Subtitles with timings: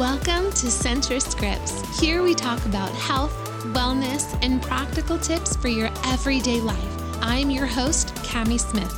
[0.00, 2.00] Welcome to Centra Scripts.
[2.00, 3.34] Here we talk about health,
[3.74, 6.82] wellness, and practical tips for your everyday life.
[7.20, 8.90] I'm your host, Cami Smith.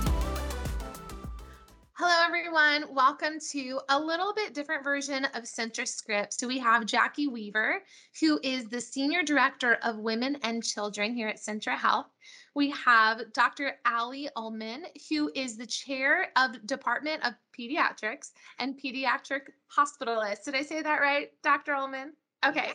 [1.95, 2.95] Hello, everyone.
[2.95, 6.39] Welcome to a little bit different version of Centra Scripts.
[6.39, 7.83] So we have Jackie Weaver,
[8.21, 12.07] who is the Senior Director of Women and Children here at Centra Health.
[12.55, 13.79] We have Dr.
[13.87, 20.45] Ali Ullman, who is the chair of Department of Pediatrics and Pediatric Hospitalist.
[20.45, 21.75] Did I say that right, Dr.
[21.75, 22.13] Ullman?
[22.45, 22.73] Okay,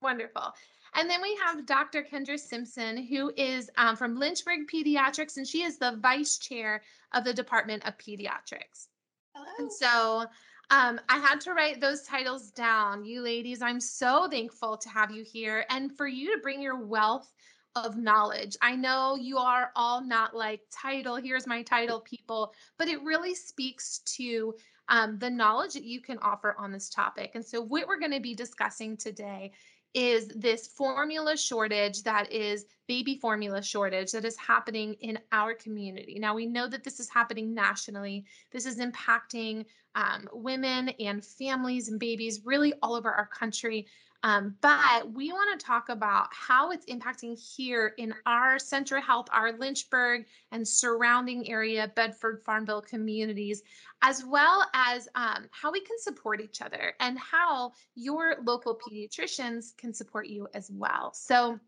[0.00, 0.54] wonderful.
[0.94, 2.02] And then we have Dr.
[2.02, 6.82] Kendra Simpson, who is um, from Lynchburg Pediatrics, and she is the vice chair
[7.12, 8.88] of the Department of Pediatrics.
[9.34, 9.46] Hello.
[9.58, 10.26] And so
[10.70, 13.04] um, I had to write those titles down.
[13.04, 16.76] You ladies, I'm so thankful to have you here and for you to bring your
[16.76, 17.32] wealth
[17.74, 18.56] of knowledge.
[18.60, 23.34] I know you are all not like title, here's my title people, but it really
[23.34, 24.54] speaks to
[24.88, 27.32] um, the knowledge that you can offer on this topic.
[27.34, 29.52] And so, what we're going to be discussing today
[29.94, 36.18] is this formula shortage that is baby formula shortage that is happening in our community.
[36.18, 38.24] Now, we know that this is happening nationally.
[38.50, 43.86] This is impacting um, women and families and babies really all over our country.
[44.24, 49.26] Um, but we want to talk about how it's impacting here in our Centra Health,
[49.32, 53.62] our Lynchburg and surrounding area, Bedford, Farmville communities,
[54.00, 59.76] as well as um, how we can support each other and how your local pediatricians
[59.76, 61.12] can support you as well.
[61.14, 61.58] So,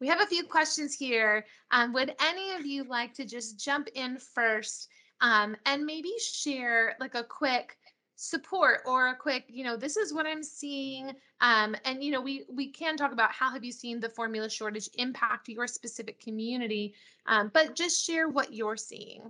[0.00, 1.46] we have a few questions here.
[1.70, 4.88] Um, would any of you like to just jump in first
[5.20, 7.78] um, and maybe share like a quick
[8.16, 12.20] support or a quick you know this is what i'm seeing um, and you know
[12.20, 16.20] we we can talk about how have you seen the formula shortage impact your specific
[16.20, 16.94] community
[17.26, 19.22] um, but just share what you're seeing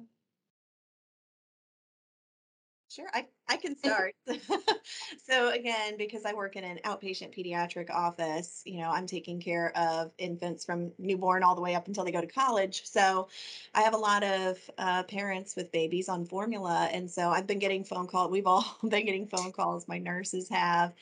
[2.94, 4.14] Sure, I, I can start.
[5.24, 9.76] so again, because I work in an outpatient pediatric office, you know, I'm taking care
[9.76, 12.84] of infants from newborn all the way up until they go to college.
[12.86, 13.28] So
[13.74, 16.88] I have a lot of uh, parents with babies on formula.
[16.92, 18.30] And so I've been getting phone calls.
[18.30, 20.94] We've all been getting phone calls, my nurses have,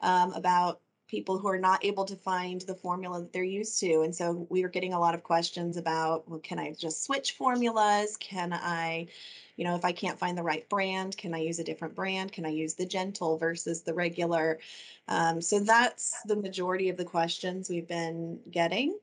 [0.00, 4.02] um, about people who are not able to find the formula that they're used to.
[4.02, 7.32] And so we were getting a lot of questions about, well, can I just switch
[7.32, 8.16] formulas?
[8.18, 9.08] Can I
[9.58, 12.30] you know, if I can't find the right brand, can I use a different brand?
[12.30, 14.60] Can I use the gentle versus the regular?
[15.08, 18.96] Um, so that's the majority of the questions we've been getting.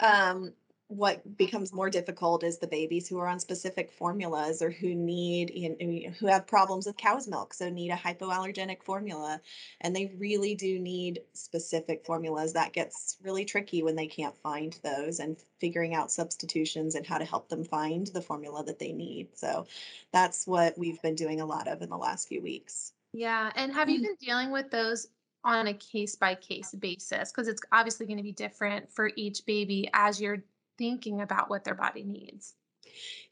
[0.00, 0.54] Um,
[0.96, 5.50] what becomes more difficult is the babies who are on specific formulas or who need
[5.54, 9.40] you know, who have problems with cow's milk so need a hypoallergenic formula.
[9.80, 12.52] And they really do need specific formulas.
[12.52, 17.18] That gets really tricky when they can't find those and figuring out substitutions and how
[17.18, 19.28] to help them find the formula that they need.
[19.34, 19.66] So
[20.12, 22.92] that's what we've been doing a lot of in the last few weeks.
[23.12, 24.06] Yeah and have you mm-hmm.
[24.06, 25.08] been dealing with those
[25.44, 27.30] on a case by case basis?
[27.30, 30.42] Because it's obviously going to be different for each baby as you're
[30.78, 32.54] thinking about what their body needs.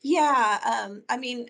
[0.00, 1.48] Yeah, um, I mean,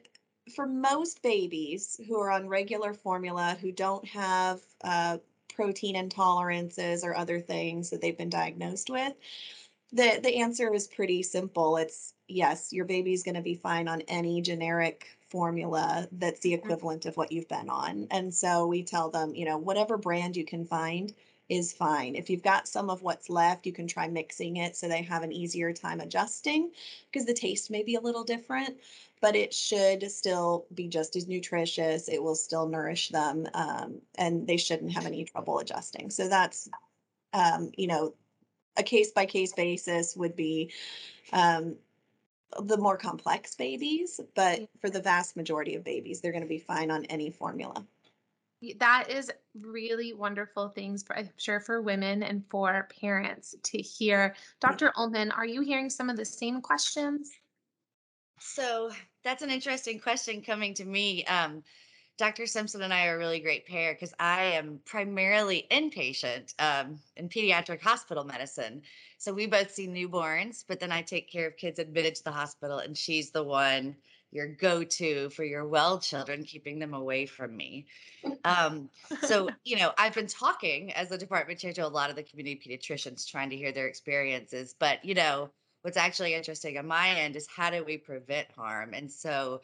[0.55, 5.19] for most babies who are on regular formula who don't have uh,
[5.55, 9.13] protein intolerances or other things that they've been diagnosed with,
[9.93, 11.77] the the answer is pretty simple.
[11.77, 16.65] It's yes, your baby's going to be fine on any generic formula that's the mm-hmm.
[16.65, 18.07] equivalent of what you've been on.
[18.11, 21.13] And so we tell them, you know, whatever brand you can find,
[21.49, 22.15] is fine.
[22.15, 25.23] If you've got some of what's left, you can try mixing it so they have
[25.23, 26.71] an easier time adjusting
[27.11, 28.77] because the taste may be a little different,
[29.21, 32.09] but it should still be just as nutritious.
[32.09, 36.11] It will still nourish them um, and they shouldn't have any trouble adjusting.
[36.11, 36.69] So that's,
[37.33, 38.15] um, you know,
[38.77, 40.73] a case by case basis would be
[41.33, 41.77] um,
[42.63, 46.59] the more complex babies, but for the vast majority of babies, they're going to be
[46.59, 47.85] fine on any formula
[48.78, 49.31] that is
[49.61, 54.34] really wonderful things for I'm sure for women and for parents to hear.
[54.61, 54.93] Dr.
[54.97, 57.31] Ullman, are you hearing some of the same questions?
[58.39, 58.91] So
[59.25, 61.25] that's an interesting question coming to me.
[61.25, 61.62] Um,
[62.19, 62.47] Dr.
[62.47, 67.29] Simpson and I are a really great pair because I am primarily inpatient um, in
[67.29, 68.82] pediatric hospital medicine.
[69.19, 72.32] So we both see newborns, but then I take care of kids admitted to the
[72.32, 73.97] hospital, and she's the one
[74.32, 77.87] your go-to for your well children keeping them away from me.
[78.44, 78.90] Um,
[79.23, 82.23] so you know i've been talking as a department chair to a lot of the
[82.23, 85.50] community pediatricians trying to hear their experiences but you know
[85.82, 88.94] what's actually interesting on my end is how do we prevent harm?
[88.94, 89.61] And so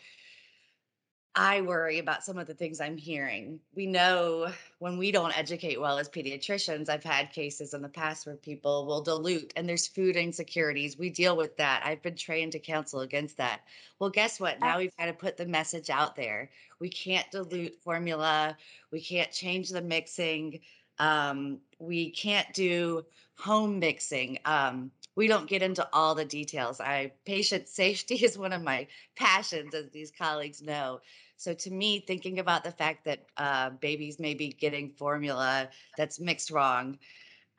[1.41, 3.61] I worry about some of the things I'm hearing.
[3.77, 4.51] We know
[4.81, 8.87] when we don't educate well as pediatricians, I've had cases in the past where people
[8.87, 10.99] will dilute and there's food insecurities.
[10.99, 11.83] We deal with that.
[11.85, 13.61] I've been trained to counsel against that.
[14.01, 14.59] Well, guess what?
[14.59, 16.51] Now we've got to put the message out there.
[16.81, 18.57] We can't dilute formula,
[18.91, 20.59] we can't change the mixing.
[20.99, 23.05] Um, we can't do
[23.37, 24.41] home mixing.
[24.45, 26.81] Um, we don't get into all the details.
[26.81, 31.01] I patient safety is one of my passions, as these colleagues know.
[31.39, 36.19] So to me, thinking about the fact that uh, babies may be getting formula that's
[36.21, 36.99] mixed wrong,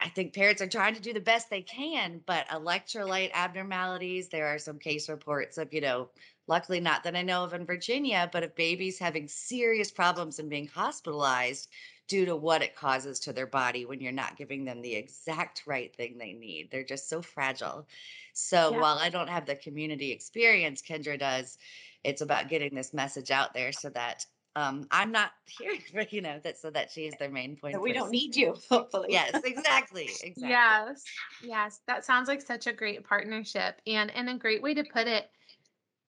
[0.01, 4.47] I think parents are trying to do the best they can, but electrolyte abnormalities, there
[4.47, 6.09] are some case reports of, you know,
[6.47, 10.49] luckily not that I know of in Virginia, but of babies having serious problems and
[10.49, 11.69] being hospitalized
[12.09, 15.63] due to what it causes to their body when you're not giving them the exact
[15.65, 16.69] right thing they need.
[16.71, 17.87] They're just so fragile.
[18.33, 18.79] So yeah.
[18.79, 21.57] while I don't have the community experience Kendra does,
[22.03, 24.25] it's about getting this message out there so that
[24.55, 27.75] um, I'm not hearing, you know, that so that she is their main point.
[27.75, 29.09] So we don't need you, hopefully.
[29.11, 30.09] Yes, exactly.
[30.23, 30.49] Exactly.
[30.49, 31.03] Yes.
[31.41, 31.79] Yes.
[31.87, 35.29] That sounds like such a great partnership and and a great way to put it.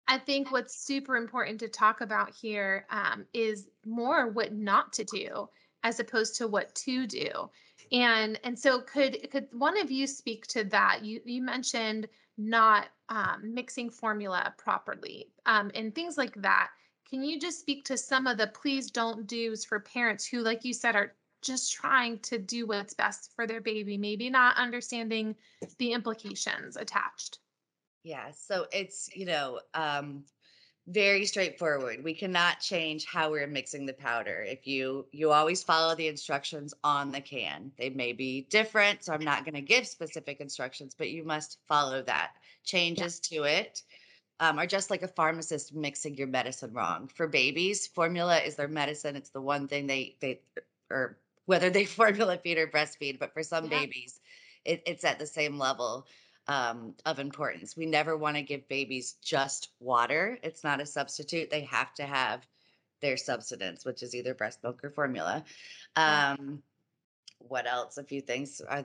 [0.07, 5.05] I think what's super important to talk about here um, is more what not to
[5.05, 5.49] do
[5.83, 7.51] as opposed to what to do.
[7.93, 11.05] And and so could could one of you speak to that?
[11.05, 16.71] You you mentioned not um, mixing formula properly um, and things like that.
[17.09, 20.65] Can you just speak to some of the please don't do's for parents who, like
[20.65, 25.37] you said, are just trying to do what's best for their baby, maybe not understanding
[25.79, 27.39] the implications attached?
[28.03, 28.31] Yeah.
[28.33, 30.25] So it's, you know, um,
[30.87, 32.05] very straightforward.
[32.05, 34.43] We cannot change how we're mixing the powder.
[34.43, 37.73] If you you always follow the instructions on the can.
[37.79, 41.59] They may be different, so I'm not going to give specific instructions, but you must
[41.67, 42.33] follow that.
[42.65, 43.39] Changes yeah.
[43.39, 43.83] to it
[44.41, 47.09] um, are just like a pharmacist mixing your medicine wrong.
[47.15, 49.17] For babies, formula is their medicine.
[49.17, 50.41] It's the one thing they they
[50.91, 51.17] or
[51.47, 53.81] whether they formula feed or breastfeed, but for some yeah.
[53.81, 54.21] babies,
[54.67, 56.07] it, it's at the same level
[56.47, 57.77] um, of importance.
[57.77, 60.39] We never want to give babies just water.
[60.43, 61.51] It's not a substitute.
[61.51, 62.47] They have to have
[63.01, 65.45] their substance, which is either breast milk or formula.
[65.97, 66.63] Um,
[67.39, 67.99] what else?
[67.99, 68.63] A few things.
[68.69, 68.85] I,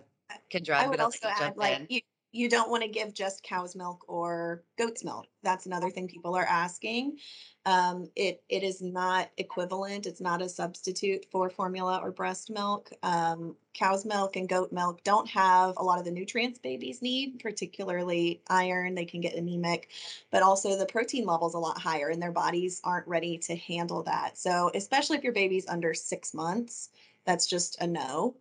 [0.52, 4.06] Kendra, I would also add, like, you, you don't want to give just cow's milk
[4.08, 5.26] or goat's milk.
[5.42, 7.18] That's another thing people are asking.
[7.66, 10.06] Um, it it is not equivalent.
[10.06, 12.92] It's not a substitute for formula or breast milk.
[13.04, 17.40] Um, cow's milk and goat milk don't have a lot of the nutrients babies need,
[17.40, 18.96] particularly iron.
[18.96, 19.90] They can get anemic,
[20.32, 24.04] but also the protein levels a lot higher, and their bodies aren't ready to handle
[24.04, 24.38] that.
[24.38, 26.90] So especially if your baby's under six months,
[27.26, 28.36] that's just a no.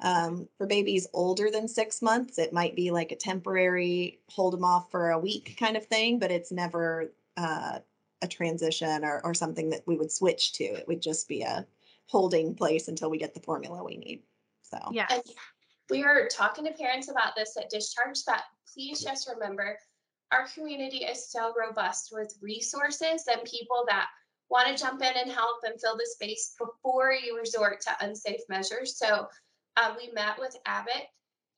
[0.00, 4.64] Um, for babies older than six months, it might be like a temporary hold them
[4.64, 7.80] off for a week kind of thing, but it's never uh,
[8.22, 10.64] a transition or, or something that we would switch to.
[10.64, 11.66] It would just be a
[12.06, 14.22] holding place until we get the formula we need.
[14.62, 15.06] So, yeah.
[15.90, 18.42] we are talking to parents about this at discharge, but
[18.72, 19.78] please just remember
[20.30, 24.08] our community is so robust with resources and people that
[24.50, 28.40] want to jump in and help and fill the space before you resort to unsafe
[28.48, 28.98] measures.
[28.98, 29.26] So,
[29.78, 31.06] uh, we met with Abbott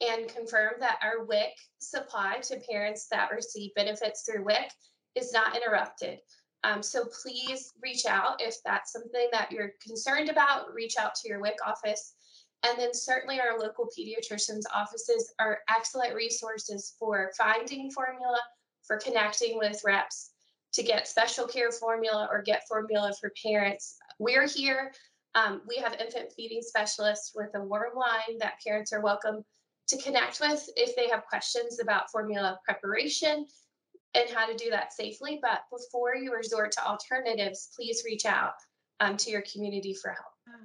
[0.01, 4.71] and confirmed that our WIC supply to parents that receive benefits through WIC
[5.15, 6.19] is not interrupted.
[6.63, 10.73] Um, so please reach out if that's something that you're concerned about.
[10.75, 12.15] Reach out to your WIC office.
[12.63, 18.39] And then certainly our local pediatricians' offices are excellent resources for finding formula,
[18.87, 20.33] for connecting with reps
[20.75, 23.97] to get special care formula or get formula for parents.
[24.19, 24.93] We're here
[25.35, 29.45] um, we have infant feeding specialists with a warm line that parents are welcome
[29.89, 33.47] to connect with if they have questions about formula preparation
[34.15, 35.39] and how to do that safely.
[35.41, 38.55] But before you resort to alternatives, please reach out
[39.01, 40.61] um, to your community for help.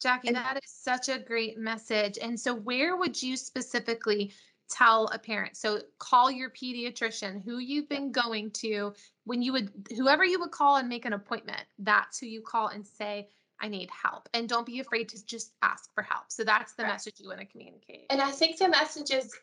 [0.00, 2.18] Jackie, that is such a great message.
[2.20, 4.32] And so, where would you specifically
[4.68, 5.56] tell a parent?
[5.56, 8.92] So, call your pediatrician who you've been going to
[9.24, 12.68] when you would, whoever you would call and make an appointment, that's who you call
[12.68, 13.28] and say,
[13.60, 14.28] I need help.
[14.34, 16.24] And don't be afraid to just ask for help.
[16.28, 16.92] So that's the right.
[16.92, 18.06] message you want to communicate.
[18.10, 19.34] And I think the message is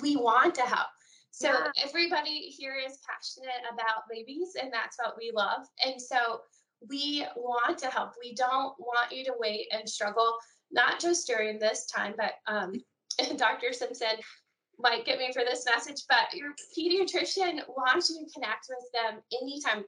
[0.00, 0.88] we want to help.
[1.30, 1.70] So yeah.
[1.82, 5.66] everybody here is passionate about babies, and that's what we love.
[5.84, 6.40] And so
[6.88, 8.12] we want to help.
[8.20, 10.36] We don't want you to wait and struggle,
[10.70, 12.74] not just during this time, but um,
[13.36, 13.72] Dr.
[13.72, 14.18] Simpson
[14.78, 19.20] might get me for this message, but your pediatrician wants you to connect with them
[19.42, 19.84] anytime.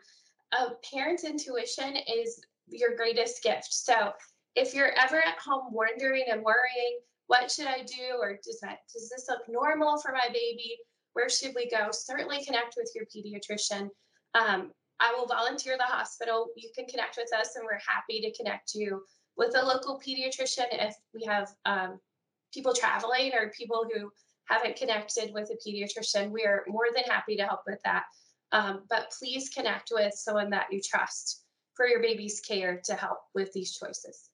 [0.53, 3.73] A parent's intuition is your greatest gift.
[3.73, 4.13] So
[4.57, 8.17] if you're ever at home wondering and worrying, what should I do?
[8.19, 10.77] Or does that does this look normal for my baby?
[11.13, 11.89] Where should we go?
[11.93, 13.89] Certainly connect with your pediatrician.
[14.35, 16.49] Um, I will volunteer the hospital.
[16.57, 19.03] You can connect with us, and we're happy to connect you
[19.37, 21.99] with a local pediatrician if we have um,
[22.53, 24.11] people traveling or people who
[24.45, 26.31] haven't connected with a pediatrician.
[26.31, 28.05] We are more than happy to help with that.
[28.53, 31.45] Um, but please connect with someone that you trust
[31.81, 34.29] for your baby's care to help with these choices.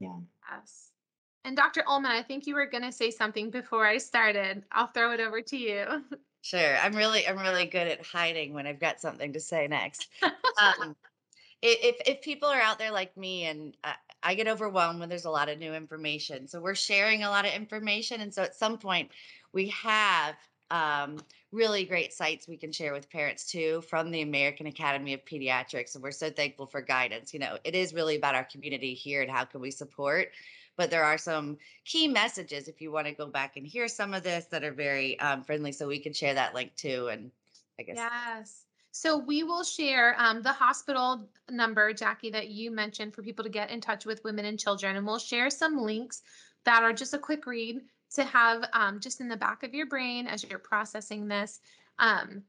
[0.00, 0.18] Yeah.
[0.50, 0.90] Yes.
[1.44, 1.84] And Dr.
[1.86, 4.64] Ullman, I think you were going to say something before I started.
[4.72, 5.84] I'll throw it over to you.
[6.42, 6.76] Sure.
[6.76, 10.08] I'm really I'm really good at hiding when I've got something to say next.
[10.60, 10.94] Um,
[11.62, 15.24] if if people are out there like me and I, I get overwhelmed when there's
[15.24, 16.46] a lot of new information.
[16.46, 19.10] So we're sharing a lot of information and so at some point
[19.54, 20.36] we have
[20.70, 21.16] um,
[21.54, 25.94] really great sites we can share with parents too from the American Academy of Pediatrics
[25.94, 27.32] and we're so thankful for guidance.
[27.32, 30.28] You know, it is really about our community here and how can we support
[30.76, 34.14] but there are some key messages if you want to go back and hear some
[34.14, 35.72] of this that are very um, friendly.
[35.72, 37.08] So we can share that link too.
[37.08, 37.30] And
[37.78, 37.96] I guess.
[37.96, 38.64] Yes.
[38.90, 43.50] So we will share um, the hospital number, Jackie, that you mentioned for people to
[43.50, 44.96] get in touch with women and children.
[44.96, 46.22] And we'll share some links
[46.64, 47.80] that are just a quick read
[48.14, 51.60] to have um, just in the back of your brain as you're processing this.
[51.98, 52.42] Um,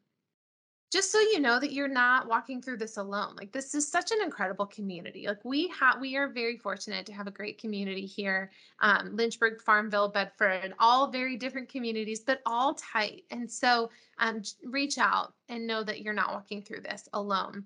[0.95, 4.11] just so you know that you're not walking through this alone like this is such
[4.11, 8.05] an incredible community like we have we are very fortunate to have a great community
[8.05, 14.41] here um, lynchburg farmville bedford all very different communities but all tight and so um,
[14.63, 17.65] reach out and know that you're not walking through this alone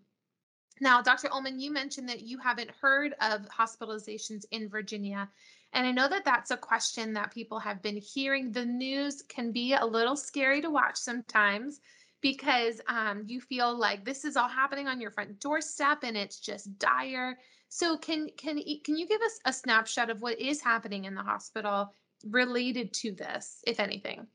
[0.81, 5.29] now dr ullman you mentioned that you haven't heard of hospitalizations in virginia
[5.73, 8.51] and I know that that's a question that people have been hearing.
[8.51, 11.79] The news can be a little scary to watch sometimes
[12.21, 16.39] because um, you feel like this is all happening on your front doorstep and it's
[16.39, 17.37] just dire.
[17.69, 21.21] So can can can you give us a snapshot of what is happening in the
[21.21, 21.93] hospital
[22.25, 24.27] related to this, if anything?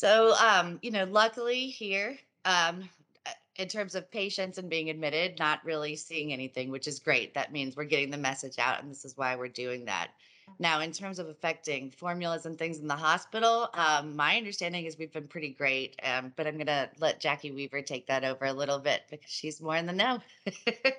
[0.00, 2.16] So, um, you know, luckily here,
[2.46, 2.88] um,
[3.26, 7.34] uh, in terms of patients and being admitted, not really seeing anything, which is great.
[7.34, 10.12] That means we're getting the message out, and this is why we're doing that.
[10.58, 14.96] Now, in terms of affecting formulas and things in the hospital, um, my understanding is
[14.96, 16.00] we've been pretty great.
[16.02, 19.30] Um, but I'm going to let Jackie Weaver take that over a little bit because
[19.30, 20.18] she's more in the know.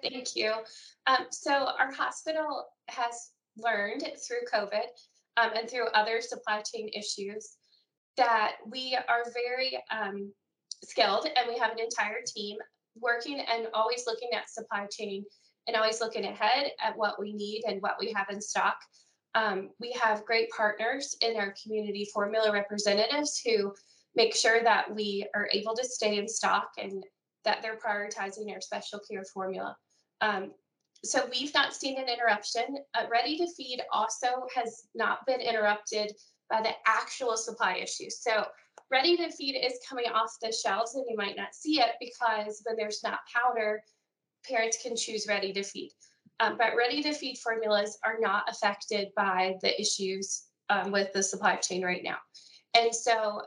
[0.03, 0.53] Thank you.
[1.08, 4.86] Um, so, our hospital has learned through COVID
[5.38, 7.58] um, and through other supply chain issues
[8.18, 10.32] that we are very um,
[10.84, 12.58] skilled and we have an entire team
[13.00, 15.24] working and always looking at supply chain
[15.68, 18.77] and always looking ahead at what we need and what we have in stock.
[19.34, 23.74] Um, we have great partners in our community formula representatives who
[24.15, 27.03] make sure that we are able to stay in stock and
[27.46, 29.75] that they're prioritizing our special care formula.
[30.20, 30.51] Um,
[31.03, 32.77] so we've not seen an interruption.
[32.94, 36.12] Uh, Ready to Feed also has not been interrupted
[36.51, 38.22] by the actual supply issues.
[38.22, 38.46] So
[38.91, 42.62] ready to feed is coming off the shelves and you might not see it because
[42.65, 43.81] when there's not powder,
[44.48, 45.91] parents can choose ready to feed.
[46.39, 51.24] Um, but ready to feed formulas are not affected by the issues um, with the
[51.24, 52.17] supply chain right now.
[52.74, 53.43] And so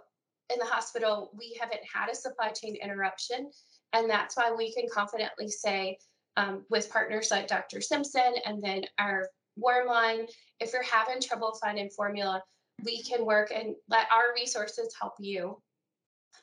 [0.52, 3.50] in the hospital, we haven't had a supply chain interruption.
[3.92, 5.98] And that's why we can confidently say,
[6.36, 7.80] um, with partners like Dr.
[7.80, 10.26] Simpson and then our warm line,
[10.60, 12.42] if you're having trouble finding formula,
[12.82, 15.60] we can work and let our resources help you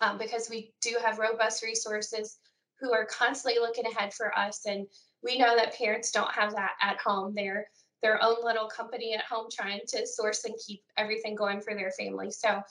[0.01, 2.37] um, because we do have robust resources
[2.79, 4.87] who are constantly looking ahead for us and
[5.23, 7.33] we know that parents don't have that at home.
[7.35, 7.67] They're
[8.01, 11.91] their own little company at home trying to source and keep everything going for their
[11.91, 12.31] family.
[12.31, 12.61] So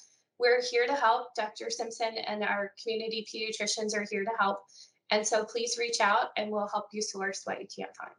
[0.40, 1.28] we're here to help.
[1.36, 4.58] Dr simpson and our community pediatricians are here to help.
[5.12, 8.12] And so please reach out and we'll help you source what you can't find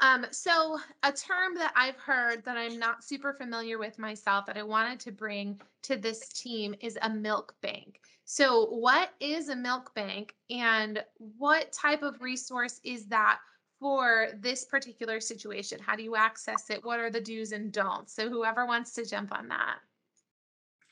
[0.00, 4.56] um, so a term that I've heard that I'm not super familiar with myself that
[4.56, 8.00] I wanted to bring to this team is a milk bank.
[8.24, 13.40] So what is a milk bank and what type of resource is that
[13.78, 15.80] for this particular situation?
[15.80, 16.84] How do you access it?
[16.84, 18.14] What are the do's and don'ts?
[18.14, 19.78] So whoever wants to jump on that.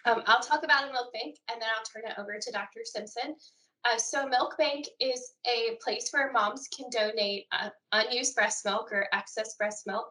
[0.04, 2.80] Um, I'll talk about a milk bank and then I'll turn it over to Dr.
[2.84, 3.36] Simpson.
[3.84, 8.92] Uh, so, Milk Bank is a place where moms can donate uh, unused breast milk
[8.92, 10.06] or excess breast milk.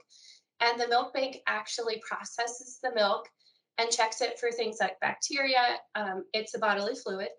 [0.59, 3.27] And the milk bank actually processes the milk
[3.77, 5.77] and checks it for things like bacteria.
[5.95, 7.29] Um, it's a bodily fluid.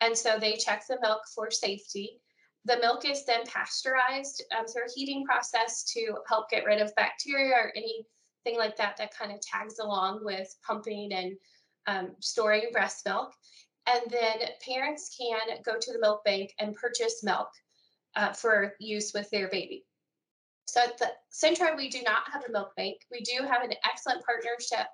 [0.00, 2.20] And so they check the milk for safety.
[2.64, 6.94] The milk is then pasteurized um, through a heating process to help get rid of
[6.94, 11.36] bacteria or anything like that that kind of tags along with pumping and
[11.86, 13.32] um, storing breast milk.
[13.88, 17.48] And then parents can go to the milk bank and purchase milk
[18.16, 19.86] uh, for use with their baby.
[20.66, 22.98] So at the Centra, we do not have a milk bank.
[23.10, 24.86] We do have an excellent partnership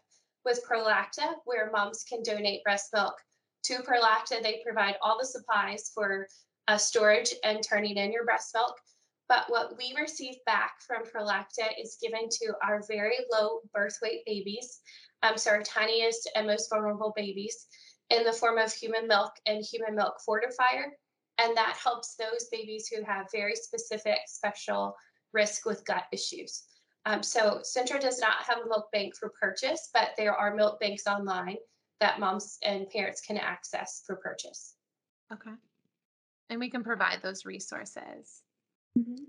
[0.44, 3.14] with Prolacta, where moms can donate breast milk
[3.64, 4.40] to Prolacta.
[4.40, 6.28] They provide all the supplies for
[6.68, 8.76] uh, storage and turning in your breast milk.
[9.28, 14.20] But what we receive back from Prolacta is given to our very low birth weight
[14.26, 14.80] babies,
[15.22, 17.66] um, so our tiniest and most vulnerable babies,
[18.10, 20.90] in the form of human milk and human milk fortifier.
[21.38, 24.94] And that helps those babies who have very specific special
[25.32, 26.64] risk with gut issues.
[27.06, 30.80] Um, so Centra does not have a milk bank for purchase, but there are milk
[30.80, 31.56] banks online
[32.00, 34.74] that moms and parents can access for purchase.
[35.32, 35.50] Okay.
[36.50, 38.42] And we can provide those resources.
[38.98, 39.24] Mm-hmm.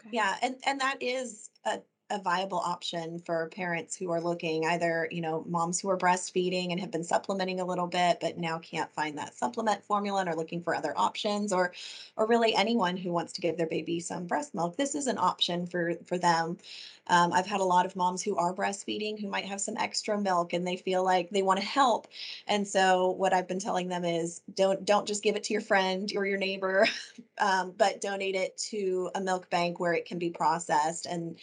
[0.00, 0.10] Okay.
[0.12, 5.08] Yeah, and and that is a a viable option for parents who are looking either
[5.10, 8.58] you know moms who are breastfeeding and have been supplementing a little bit but now
[8.58, 11.72] can't find that supplement formula and are looking for other options or
[12.16, 15.18] or really anyone who wants to give their baby some breast milk this is an
[15.18, 16.58] option for for them.
[17.06, 20.20] Um, i've had a lot of moms who are breastfeeding who might have some extra
[20.20, 22.08] milk and they feel like they want to help
[22.46, 25.62] and so what i've been telling them is don't don't just give it to your
[25.62, 26.86] friend or your neighbor
[27.38, 31.36] um, but donate it to a milk bank where it can be processed and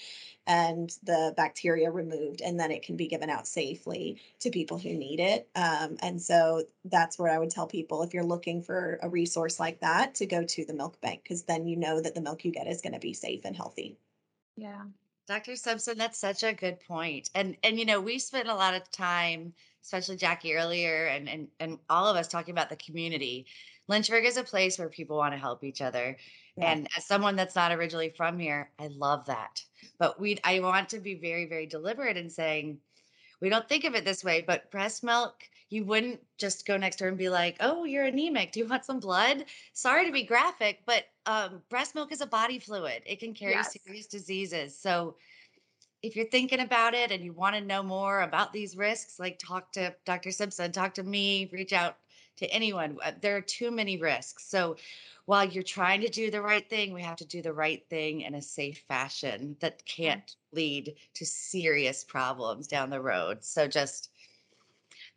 [0.48, 4.94] and the bacteria removed, and then it can be given out safely to people who
[4.94, 5.50] need it.
[5.56, 9.60] Um, and so that's where I would tell people if you're looking for a resource
[9.60, 12.46] like that to go to the milk bank, because then you know that the milk
[12.46, 13.98] you get is going to be safe and healthy.
[14.56, 14.84] Yeah.
[15.28, 15.58] Dr.
[15.58, 17.30] Simpson, that's such a good point.
[17.36, 21.50] And and you know, we spent a lot of time, especially Jackie earlier and and
[21.60, 23.46] and all of us talking about the community.
[23.90, 26.18] Lynchburg is a place where people want to help each other.
[26.58, 26.72] Yeah.
[26.72, 29.64] And as someone that's not originally from here, I love that.
[30.00, 32.80] But we I want to be very, very deliberate in saying
[33.42, 36.98] we don't think of it this way, but breast milk, you wouldn't just go next
[36.98, 38.52] door and be like, oh, you're anemic.
[38.52, 39.46] Do you want some blood?
[39.74, 43.04] Sorry to be graphic, but um, breast milk is a body fluid.
[43.06, 43.78] It can carry yes.
[43.86, 44.78] serious diseases.
[44.78, 45.16] So
[46.02, 49.40] if you're thinking about it and you want to know more about these risks, like
[49.40, 50.32] talk to Dr.
[50.32, 51.98] Simpson, talk to me, reach out
[52.38, 52.98] to anyone.
[53.04, 54.50] Uh, there are too many risks.
[54.50, 54.78] So
[55.26, 58.22] while you're trying to do the right thing, we have to do the right thing
[58.22, 63.44] in a safe fashion that can't lead to serious problems down the road.
[63.44, 64.10] So just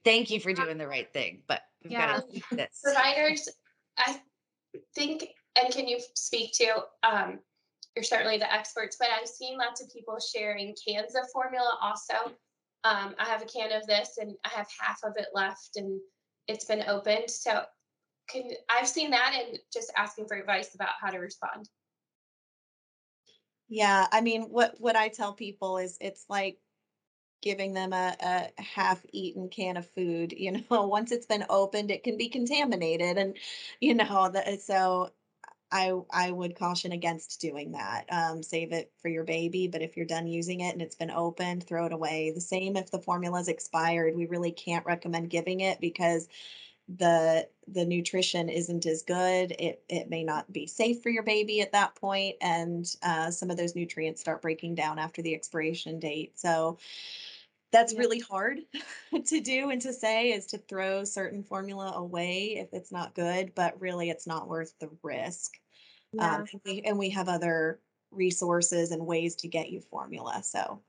[0.05, 1.42] thank you for doing the right thing.
[1.47, 2.18] But we've yeah.
[2.18, 2.81] got to this.
[2.83, 3.49] Providers,
[3.99, 4.21] I
[4.97, 5.29] think,
[5.61, 7.38] and can you speak to, um,
[7.94, 12.14] you're certainly the experts, but I've seen lots of people sharing cans of formula also.
[12.83, 16.01] Um, I have a can of this and I have half of it left and
[16.46, 17.31] it's been opened.
[17.31, 17.62] So
[18.29, 21.68] can I've seen that and just asking for advice about how to respond.
[23.68, 26.59] Yeah, I mean, what what I tell people is it's like
[27.42, 30.35] giving them a, a half-eaten can of food.
[30.37, 33.37] You know, once it's been opened, it can be contaminated, and
[33.81, 34.61] you know that.
[34.62, 35.11] So,
[35.72, 38.06] I I would caution against doing that.
[38.11, 41.11] Um, save it for your baby, but if you're done using it and it's been
[41.11, 42.33] opened, throw it away.
[42.35, 44.16] The same if the formula's expired.
[44.16, 46.28] We really can't recommend giving it because
[46.98, 51.61] the the nutrition isn't as good it it may not be safe for your baby
[51.61, 56.00] at that point and uh, some of those nutrients start breaking down after the expiration
[56.00, 56.78] date so
[57.72, 57.98] that's yeah.
[57.98, 58.61] really hard
[59.26, 63.52] to do and to say is to throw certain formula away if it's not good
[63.54, 65.59] but really it's not worth the risk
[66.12, 66.37] yeah.
[66.37, 67.80] um, and, we, and we have other
[68.11, 70.80] resources and ways to get you formula so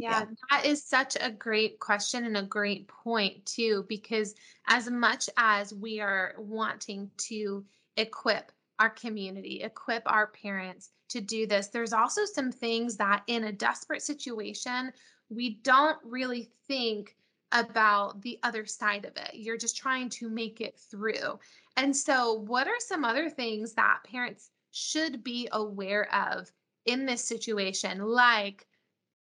[0.00, 4.34] yeah, yeah, that is such a great question and a great point, too, because
[4.66, 7.66] as much as we are wanting to
[7.98, 13.44] equip our community, equip our parents to do this, there's also some things that in
[13.44, 14.90] a desperate situation,
[15.30, 17.16] we don't really think
[17.52, 19.30] about the other side of it.
[19.34, 21.38] You're just trying to make it through.
[21.76, 26.50] And so, what are some other things that parents should be aware of
[26.86, 28.66] in this situation, like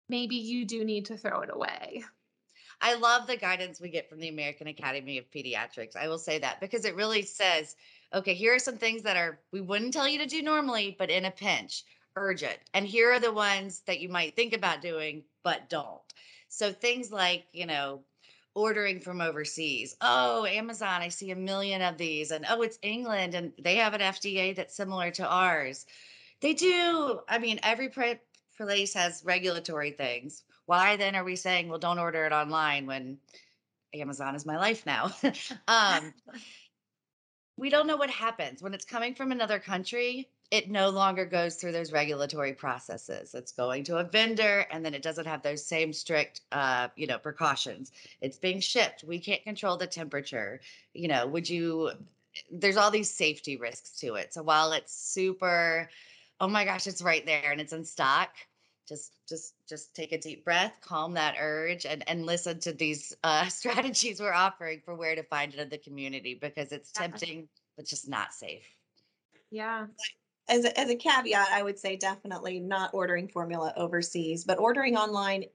[0.10, 2.04] maybe you do need to throw it away.
[2.82, 5.95] I love the guidance we get from the American Academy of Pediatrics.
[5.95, 7.75] I will say that because it really says,
[8.13, 11.12] okay, here are some things that are we wouldn't tell you to do normally, but
[11.12, 11.84] in a pinch,
[12.15, 12.58] urgent.
[12.74, 16.02] And here are the ones that you might think about doing, but don't.
[16.50, 18.02] So things like, you know,
[18.54, 19.95] ordering from overseas.
[20.02, 22.32] Oh, Amazon, I see a million of these.
[22.32, 25.86] And oh, it's England and they have an FDA that's similar to ours.
[26.41, 27.21] They do.
[27.30, 30.43] I mean, every place has regulatory things.
[30.65, 33.17] Why then are we saying, well, don't order it online when
[33.93, 35.12] Amazon is my life now?
[35.67, 36.13] um,
[37.58, 40.30] we don't know what happens when it's coming from another country.
[40.51, 43.33] It no longer goes through those regulatory processes.
[43.33, 47.07] It's going to a vendor and then it doesn't have those same strict uh, you
[47.07, 47.91] know, precautions.
[48.19, 49.05] It's being shipped.
[49.05, 50.59] We can't control the temperature.
[50.93, 51.91] You know, would you
[52.51, 54.33] there's all these safety risks to it.
[54.33, 55.89] So while it's super
[56.41, 58.29] oh my gosh, it's right there and it's in stock,
[58.91, 63.15] just just just take a deep breath calm that urge and and listen to these
[63.23, 67.47] uh, strategies we're offering for where to find it in the community because it's tempting
[67.77, 68.67] but just not safe
[69.49, 69.85] yeah
[70.51, 74.97] as a, as a caveat, I would say definitely not ordering formula overseas, but ordering
[74.97, 75.45] online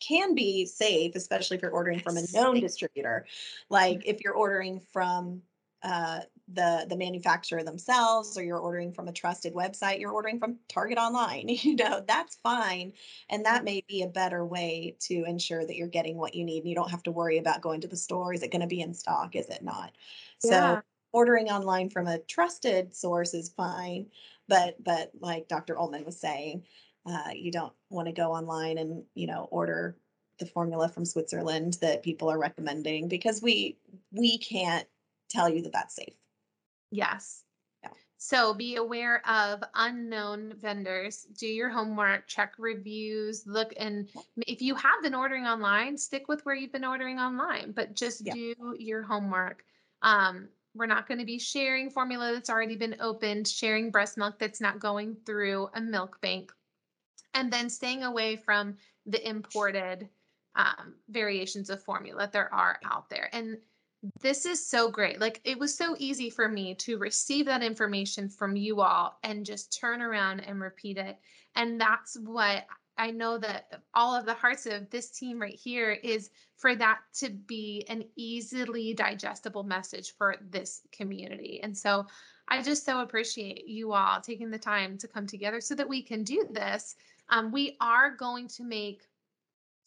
[0.00, 3.26] can be safe, especially if you're ordering from a known distributor.
[3.70, 5.40] Like if you're ordering from
[5.82, 6.20] uh,
[6.52, 10.98] the the manufacturer themselves, or you're ordering from a trusted website, you're ordering from Target
[10.98, 11.48] online.
[11.64, 12.92] You know that's fine,
[13.30, 16.58] and that may be a better way to ensure that you're getting what you need.
[16.58, 18.34] And you don't have to worry about going to the store.
[18.34, 19.36] Is it going to be in stock?
[19.36, 19.92] Is it not?
[20.42, 20.50] Yeah.
[20.50, 24.06] So ordering online from a trusted source is fine
[24.48, 26.62] but but like dr ullman was saying
[27.06, 29.96] uh, you don't want to go online and you know order
[30.38, 33.78] the formula from switzerland that people are recommending because we
[34.10, 34.86] we can't
[35.30, 36.14] tell you that that's safe.
[36.90, 37.42] Yes.
[37.82, 37.90] Yeah.
[38.18, 41.26] so be aware of unknown vendors.
[41.38, 44.08] Do your homework check reviews look and
[44.46, 48.24] if you have been ordering online stick with where you've been ordering online but just
[48.24, 48.34] Yeah.
[48.34, 49.64] do your homework.
[50.02, 54.38] Um, we're not going to be sharing formula that's already been opened, sharing breast milk
[54.38, 56.52] that's not going through a milk bank,
[57.34, 60.08] and then staying away from the imported
[60.56, 63.28] um, variations of formula there are out there.
[63.32, 63.58] And
[64.20, 65.20] this is so great.
[65.20, 69.46] Like it was so easy for me to receive that information from you all and
[69.46, 71.18] just turn around and repeat it.
[71.56, 75.90] And that's what I know that all of the hearts of this team right here
[75.90, 81.60] is for that to be an easily digestible message for this community.
[81.62, 82.06] And so
[82.48, 86.02] I just so appreciate you all taking the time to come together so that we
[86.02, 86.94] can do this.
[87.30, 89.02] Um, we are going to make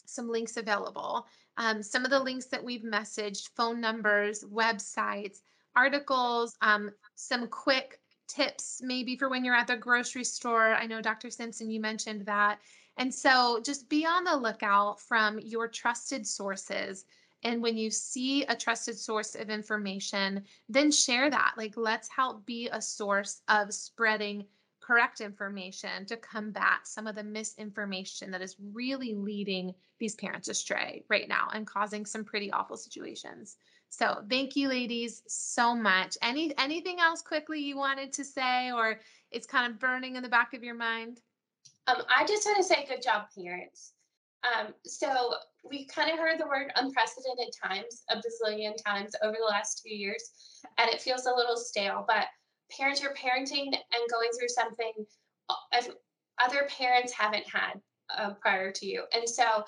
[0.05, 1.27] some links available.
[1.57, 5.41] Um, some of the links that we've messaged, phone numbers, websites,
[5.75, 10.73] articles, um, some quick tips maybe for when you're at the grocery store.
[10.73, 11.29] I know Dr.
[11.29, 12.59] Simpson, you mentioned that.
[12.97, 17.05] And so just be on the lookout from your trusted sources.
[17.43, 21.53] And when you see a trusted source of information, then share that.
[21.57, 24.45] Like, let's help be a source of spreading
[24.87, 31.03] correct information to combat some of the misinformation that is really leading these parents astray
[31.09, 33.57] right now and causing some pretty awful situations.
[33.89, 36.17] So, thank you ladies so much.
[36.21, 40.29] Any anything else quickly you wanted to say or it's kind of burning in the
[40.29, 41.21] back of your mind?
[41.87, 43.93] Um, I just want to say good job, parents.
[44.43, 45.33] Um, so
[45.67, 49.93] we kind of heard the word unprecedented times a bazillion times over the last two
[49.93, 50.29] years,
[50.77, 52.05] and it feels a little stale.
[52.07, 52.25] But
[52.77, 54.93] parents, you're parenting and going through something
[55.49, 55.81] uh,
[56.43, 57.79] other parents haven't had
[58.15, 59.63] uh, prior to you, and so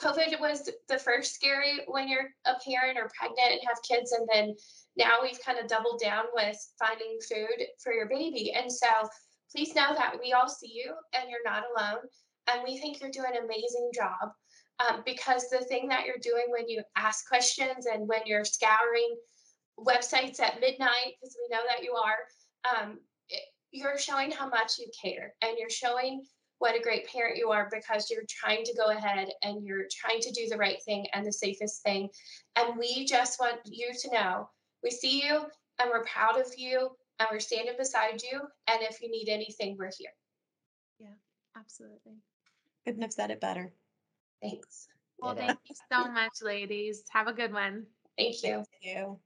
[0.00, 4.26] COVID was the first scary when you're a parent or pregnant and have kids, and
[4.32, 4.54] then
[4.96, 8.86] now we've kind of doubled down with finding food for your baby, and so
[9.54, 12.00] please know that we all see you and you're not alone.
[12.48, 14.32] And we think you're doing an amazing job
[14.80, 19.14] um, because the thing that you're doing when you ask questions and when you're scouring
[19.78, 24.78] websites at midnight, because we know that you are, um, it, you're showing how much
[24.78, 26.24] you care and you're showing
[26.58, 30.20] what a great parent you are because you're trying to go ahead and you're trying
[30.20, 32.08] to do the right thing and the safest thing.
[32.56, 34.48] And we just want you to know
[34.82, 35.44] we see you
[35.80, 38.40] and we're proud of you and we're standing beside you.
[38.68, 40.10] And if you need anything, we're here.
[40.98, 41.14] Yeah,
[41.56, 42.18] absolutely.
[42.84, 43.72] couldn't have said it better
[44.42, 44.88] Thanks.
[45.20, 45.46] Well, Ditto.
[45.46, 47.04] thank you so much, ladies.
[47.12, 47.86] Have a good one.
[48.18, 48.64] Thank you.
[48.64, 49.18] Thank you